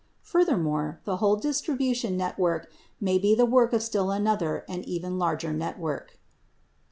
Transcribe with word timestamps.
Furthermore, 0.23 0.99
the 1.03 1.17
whole 1.17 1.35
distribution 1.35 2.17
network 2.17 2.67
may 2.99 3.19
be 3.19 3.35
the 3.35 3.45
work 3.45 3.71
of 3.71 3.83
still 3.83 4.09
another 4.09 4.65
and 4.67 4.83
even 4.85 5.19
larger 5.19 5.53
network. 5.53 6.17